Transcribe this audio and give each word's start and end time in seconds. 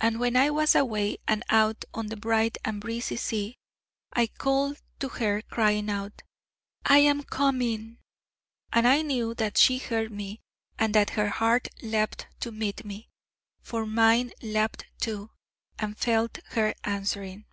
And 0.00 0.20
when 0.20 0.36
I 0.36 0.50
was 0.50 0.76
away, 0.76 1.18
and 1.26 1.42
out 1.50 1.84
on 1.92 2.06
the 2.10 2.16
bright 2.16 2.58
and 2.64 2.80
breezy 2.80 3.16
sea, 3.16 3.56
I 4.12 4.28
called 4.28 4.80
to 5.00 5.08
her, 5.08 5.42
crying 5.42 5.90
out: 5.90 6.22
'I 6.86 6.98
am 6.98 7.22
coming!' 7.24 7.98
And 8.72 8.86
I 8.86 9.02
knew 9.02 9.34
that 9.34 9.58
she 9.58 9.78
heard 9.78 10.12
me, 10.12 10.38
and 10.78 10.94
that 10.94 11.10
her 11.18 11.30
heart 11.30 11.66
leapt 11.82 12.28
to 12.38 12.52
meet 12.52 12.84
me, 12.84 13.08
for 13.60 13.84
mine 13.84 14.30
leapt, 14.40 14.86
too, 15.00 15.30
and 15.76 15.98
felt 15.98 16.38
her 16.50 16.76
answering. 16.84 17.44